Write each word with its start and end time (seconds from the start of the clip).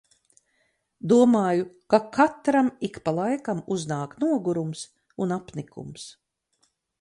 Domāju, 1.11 1.67
ka 1.93 1.99
katram 2.15 2.71
ik 2.89 2.97
pa 3.09 3.13
laikam 3.19 3.61
uznāk 3.77 4.17
nogurums 4.25 4.83
un 5.27 5.37
apnikums. 5.37 6.09